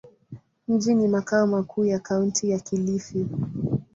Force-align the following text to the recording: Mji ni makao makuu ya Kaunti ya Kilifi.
Mji 0.67 0.95
ni 0.95 1.07
makao 1.07 1.47
makuu 1.47 1.85
ya 1.85 1.99
Kaunti 1.99 2.49
ya 2.49 2.59
Kilifi. 2.59 3.25